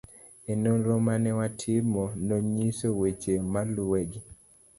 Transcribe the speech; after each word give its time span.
e 0.51 0.53
Nonro 0.61 0.93
ma 1.05 1.15
ne 1.23 1.31
watimo 1.39 2.03
nonyiso 2.27 2.87
weche 2.99 3.33
maluwegi 3.51 4.19